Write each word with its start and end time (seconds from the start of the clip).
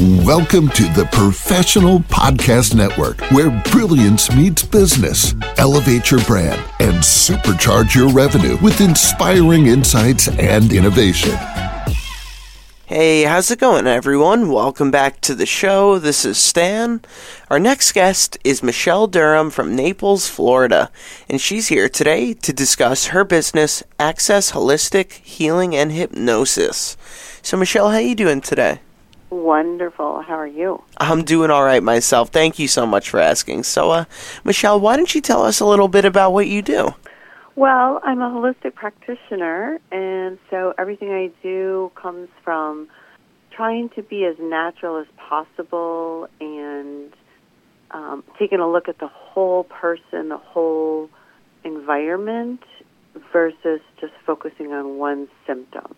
Welcome 0.00 0.70
to 0.70 0.82
the 0.92 1.08
Professional 1.12 2.00
Podcast 2.00 2.74
Network, 2.74 3.20
where 3.30 3.50
brilliance 3.70 4.28
meets 4.34 4.64
business. 4.64 5.36
Elevate 5.56 6.10
your 6.10 6.20
brand 6.24 6.60
and 6.80 6.96
supercharge 6.96 7.94
your 7.94 8.08
revenue 8.08 8.56
with 8.60 8.80
inspiring 8.80 9.66
insights 9.66 10.26
and 10.26 10.72
innovation. 10.72 11.36
Hey, 12.86 13.22
how's 13.22 13.52
it 13.52 13.60
going, 13.60 13.86
everyone? 13.86 14.50
Welcome 14.50 14.90
back 14.90 15.20
to 15.20 15.34
the 15.34 15.46
show. 15.46 16.00
This 16.00 16.24
is 16.24 16.38
Stan. 16.38 17.00
Our 17.48 17.60
next 17.60 17.92
guest 17.92 18.36
is 18.42 18.64
Michele 18.64 19.06
Durham 19.06 19.48
from 19.48 19.76
Naples, 19.76 20.28
Florida, 20.28 20.90
and 21.28 21.40
she's 21.40 21.68
here 21.68 21.88
today 21.88 22.34
to 22.34 22.52
discuss 22.52 23.06
her 23.06 23.22
business, 23.22 23.84
Access 24.00 24.50
Holistic 24.50 25.12
Healing 25.12 25.76
and 25.76 25.92
Hypnosis. 25.92 26.96
So, 27.42 27.56
Michele, 27.56 27.90
how 27.90 27.98
are 27.98 28.00
you 28.00 28.16
doing 28.16 28.40
today? 28.40 28.80
Wonderful. 29.34 30.22
How 30.22 30.34
are 30.34 30.46
you? 30.46 30.82
I'm 30.98 31.24
doing 31.24 31.50
all 31.50 31.64
right 31.64 31.82
myself. 31.82 32.28
Thank 32.30 32.60
you 32.60 32.68
so 32.68 32.86
much 32.86 33.10
for 33.10 33.18
asking. 33.18 33.64
So, 33.64 33.90
uh, 33.90 34.04
Michele, 34.44 34.78
why 34.78 34.96
don't 34.96 35.12
you 35.12 35.20
tell 35.20 35.42
us 35.42 35.58
a 35.58 35.66
little 35.66 35.88
bit 35.88 36.04
about 36.04 36.32
what 36.32 36.46
you 36.46 36.62
do? 36.62 36.94
Well, 37.56 38.00
I'm 38.04 38.22
a 38.22 38.30
holistic 38.30 38.74
practitioner, 38.74 39.80
and 39.90 40.38
so 40.50 40.72
everything 40.78 41.10
I 41.10 41.30
do 41.42 41.90
comes 41.96 42.28
from 42.44 42.88
trying 43.50 43.88
to 43.90 44.02
be 44.02 44.24
as 44.24 44.36
natural 44.38 44.98
as 44.98 45.06
possible 45.16 46.28
and 46.40 47.12
um, 47.90 48.22
taking 48.38 48.60
a 48.60 48.70
look 48.70 48.88
at 48.88 48.98
the 48.98 49.08
whole 49.08 49.64
person, 49.64 50.28
the 50.28 50.38
whole 50.38 51.10
environment, 51.64 52.62
versus 53.32 53.80
just 54.00 54.12
focusing 54.24 54.72
on 54.72 54.96
one 54.98 55.26
symptom, 55.44 55.94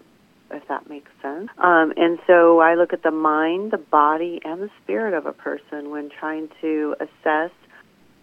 if 0.51 0.67
that 0.69 0.89
makes 0.89 1.11
sense. 1.23 1.49
Um, 1.59 1.93
and 1.97 2.19
so 2.27 2.61
I 2.61 2.75
look 2.75 2.93
at 2.93 3.03
the 3.03 3.11
mind, 3.11 3.73
the 3.73 3.79
body, 3.79 4.41
and 4.45 4.63
the 4.63 4.71
spirit 4.83 5.15
of 5.15 5.27
a 5.27 5.33
person 5.33 5.91
when 5.91 6.11
trying 6.11 6.49
to 6.61 6.97
assess 7.01 7.51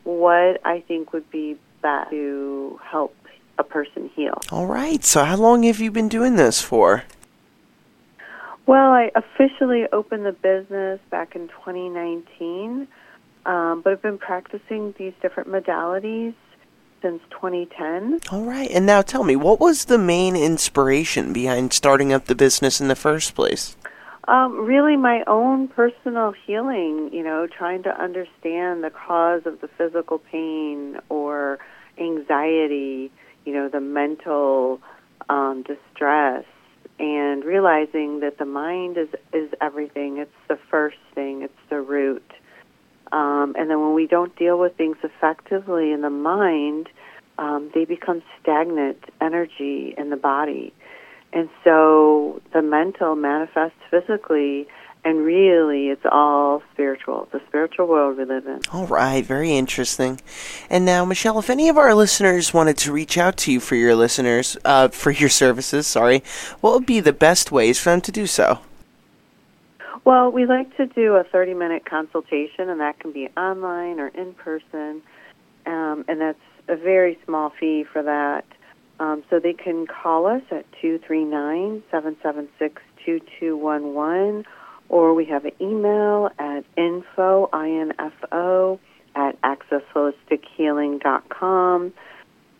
what 0.03 0.65
I 0.65 0.83
think 0.87 1.13
would 1.13 1.29
be 1.31 1.57
best 1.81 2.09
to 2.11 2.79
help 2.83 3.15
a 3.57 3.63
person 3.63 4.09
heal. 4.15 4.39
All 4.51 4.65
right. 4.65 5.03
So, 5.03 5.23
how 5.23 5.37
long 5.37 5.63
have 5.63 5.79
you 5.79 5.91
been 5.91 6.09
doing 6.09 6.35
this 6.35 6.61
for? 6.61 7.03
Well, 8.65 8.91
I 8.91 9.11
officially 9.15 9.83
opened 9.91 10.25
the 10.25 10.31
business 10.31 10.99
back 11.09 11.35
in 11.35 11.49
2019, 11.49 12.87
um, 13.45 13.81
but 13.83 13.93
I've 13.93 14.01
been 14.01 14.17
practicing 14.17 14.93
these 14.97 15.13
different 15.21 15.49
modalities 15.49 16.33
since 17.03 17.21
2010. 17.29 18.21
All 18.31 18.45
right. 18.45 18.71
And 18.71 18.87
now 18.87 19.03
tell 19.03 19.23
me, 19.23 19.35
what 19.35 19.59
was 19.59 19.85
the 19.85 19.99
main 19.99 20.35
inspiration 20.35 21.33
behind 21.33 21.73
starting 21.73 22.11
up 22.11 22.25
the 22.25 22.33
business 22.33 22.81
in 22.81 22.87
the 22.87 22.95
first 22.95 23.35
place? 23.35 23.75
Um, 24.27 24.65
really, 24.65 24.95
my 24.95 25.23
own 25.27 25.67
personal 25.67 26.31
healing, 26.31 27.09
you 27.11 27.23
know, 27.23 27.45
trying 27.45 27.83
to 27.83 28.01
understand 28.01 28.83
the 28.83 28.89
cause 28.89 29.41
of 29.45 29.59
the 29.59 29.67
physical 29.67 30.17
pain 30.17 30.97
or 31.09 31.59
anxiety, 31.99 33.11
you 33.45 33.53
know, 33.53 33.67
the 33.67 33.81
mental 33.81 34.79
um, 35.27 35.63
distress, 35.63 36.45
and 36.99 37.43
realizing 37.43 38.21
that 38.21 38.37
the 38.37 38.45
mind 38.45 38.97
is, 38.97 39.09
is 39.33 39.51
everything. 39.59 40.19
It's 40.19 40.31
the 40.47 40.57
first 40.71 40.97
thing, 41.13 41.41
it's. 41.41 41.53
Um, 43.43 43.55
and 43.57 43.69
then 43.69 43.81
when 43.81 43.93
we 43.93 44.07
don't 44.07 44.35
deal 44.37 44.57
with 44.57 44.75
things 44.77 44.97
effectively 45.03 45.91
in 45.91 46.01
the 46.01 46.09
mind, 46.09 46.87
um, 47.37 47.71
they 47.73 47.85
become 47.85 48.21
stagnant 48.41 49.03
energy 49.21 49.93
in 49.97 50.09
the 50.09 50.17
body. 50.17 50.73
And 51.33 51.49
so 51.63 52.41
the 52.53 52.61
mental 52.61 53.15
manifests 53.15 53.79
physically, 53.89 54.67
and 55.03 55.25
really 55.25 55.87
it's 55.87 56.05
all 56.09 56.61
spiritual, 56.71 57.27
the 57.31 57.41
spiritual 57.47 57.87
world 57.87 58.17
we 58.17 58.25
live 58.25 58.45
in. 58.45 58.59
All 58.71 58.85
right, 58.85 59.25
very 59.25 59.53
interesting. 59.53 60.21
And 60.69 60.85
now, 60.85 61.03
Michele, 61.05 61.39
if 61.39 61.49
any 61.49 61.69
of 61.69 61.77
our 61.77 61.95
listeners 61.95 62.53
wanted 62.53 62.77
to 62.79 62.93
reach 62.93 63.17
out 63.17 63.35
to 63.37 63.51
you 63.51 63.59
for 63.59 63.75
your 63.75 63.95
listeners, 63.95 64.57
uh, 64.63 64.89
for 64.89 65.09
your 65.09 65.29
services, 65.29 65.87
sorry, 65.87 66.23
what 66.61 66.73
would 66.73 66.85
be 66.85 66.99
the 66.99 67.13
best 67.13 67.51
ways 67.51 67.79
for 67.79 67.89
them 67.89 68.01
to 68.01 68.11
do 68.11 68.27
so? 68.27 68.59
Well, 70.05 70.31
we 70.31 70.45
like 70.45 70.77
to 70.77 70.85
do 70.85 71.15
a 71.15 71.23
30 71.23 71.53
minute 71.53 71.85
consultation, 71.85 72.69
and 72.69 72.81
that 72.81 72.99
can 72.99 73.13
be 73.13 73.29
online 73.37 74.01
or 74.01 74.09
in 74.09 74.33
person. 74.33 75.01
Um, 75.65 76.03
and 76.09 76.19
that's 76.19 76.37
a 76.67 76.75
very 76.75 77.17
small 77.25 77.53
fee 77.57 77.85
for 77.91 78.03
that. 78.03 78.43
Um, 78.99 79.23
so 79.29 79.39
they 79.39 79.53
can 79.53 79.87
call 79.87 80.27
us 80.27 80.41
at 80.51 80.65
239 80.81 81.83
776 81.89 82.81
2211, 83.05 84.45
or 84.89 85.13
we 85.13 85.23
have 85.25 85.45
an 85.45 85.53
email 85.59 86.29
at 86.37 86.63
info, 86.77 87.49
I-N-F-O, 87.51 88.79
at 89.15 89.41
accessholistichealing.com, 89.41 91.93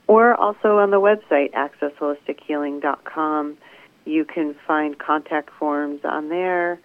or 0.07 0.35
also 0.35 0.79
on 0.79 0.89
the 0.91 0.99
website, 0.99 1.53
accessholistichealing.com. 1.53 3.57
You 4.05 4.25
can 4.25 4.53
find 4.67 4.99
contact 4.99 5.49
forms 5.57 6.01
on 6.03 6.27
there 6.29 6.79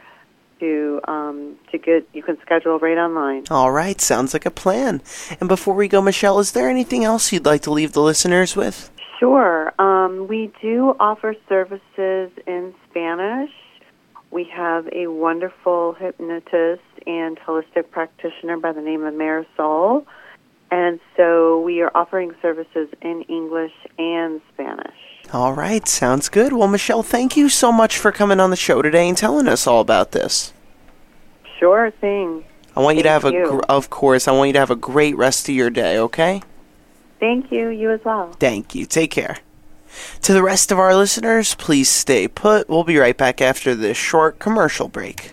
to 0.61 1.01
um, 1.09 1.57
to 1.71 1.79
get 1.79 2.09
you 2.13 2.23
can 2.23 2.39
schedule 2.41 2.79
right 2.79 2.99
online. 2.99 3.45
All 3.51 3.71
right, 3.71 4.01
sounds 4.01 4.33
like 4.33 4.47
a 4.47 4.51
plan. 4.51 5.03
And 5.41 5.49
before 5.49 5.75
we 5.75 5.89
go, 5.89 6.01
Michele, 6.01 6.39
is 6.39 6.53
there 6.53 6.69
anything 6.69 7.05
else 7.05 7.33
you'd 7.33 7.47
like 7.47 7.63
to 7.63 7.71
leave 7.71 7.93
the 7.93 8.03
listeners 8.03 8.57
with? 8.57 8.91
Sure. 9.19 9.73
Um, 9.81 10.29
we 10.29 10.53
do 10.63 10.95
offer 11.01 11.35
services 11.49 12.31
in 12.47 12.75
Spanish. 12.89 13.51
We 14.31 14.45
have 14.55 14.89
a 14.93 15.09
wonderful 15.09 15.95
hypnotist 15.95 16.83
and 17.07 17.39
holistic 17.39 17.91
practitioner 17.91 18.59
by 18.59 18.73
the 18.73 18.83
name 18.83 19.03
of 19.05 19.15
Marisol. 19.15 20.05
And 20.71 21.01
so 21.17 21.61
we 21.61 21.81
are 21.81 21.91
offering 21.95 22.35
services 22.43 22.89
in 23.01 23.23
English 23.23 23.73
and 23.99 24.41
Spanish. 24.53 24.95
All 25.33 25.53
right, 25.53 25.87
sounds 25.87 26.29
good. 26.29 26.53
Well, 26.53 26.69
Michele, 26.69 27.03
thank 27.03 27.37
you 27.37 27.49
so 27.49 27.71
much 27.73 27.99
for 27.99 28.13
coming 28.13 28.41
on 28.41 28.51
the 28.51 28.57
show 28.57 28.83
today 28.83 29.09
and 29.09 29.17
telling 29.17 29.49
us 29.49 29.67
all 29.67 29.81
about 29.81 30.13
this. 30.13 30.53
Sure 31.59 31.91
thing. 31.91 32.45
I 32.77 32.81
want 32.81 32.97
you 32.97 33.03
to 33.03 33.09
Thank 33.09 33.23
have 33.25 33.33
a, 33.33 33.37
you. 33.37 33.63
of 33.69 33.91
course, 33.91 34.29
I 34.29 34.33
want 34.33 34.49
you 34.49 34.53
to 34.55 34.59
have 34.61 34.71
a 34.71 34.77
great 34.77 35.17
rest 35.17 35.49
of 35.49 35.55
your 35.55 35.71
day, 35.71 35.99
okay? 35.99 36.43
Thank 37.19 37.51
you. 37.51 37.69
You 37.69 37.91
as 37.91 38.01
well. 38.05 38.33
Thank 38.35 38.75
you. 38.75 38.87
Take 38.87 39.11
care. 39.11 39.39
To 40.23 40.33
the 40.33 40.43
rest 40.43 40.71
of 40.71 40.79
our 40.79 40.95
listeners, 40.95 41.55
please 41.57 41.89
stay 41.89 42.29
put. 42.29 42.69
We'll 42.69 42.85
be 42.85 42.99
right 42.99 43.17
back 43.17 43.41
after 43.41 43.75
this 43.75 43.97
short 43.97 44.39
commercial 44.39 44.89
break. 44.89 45.33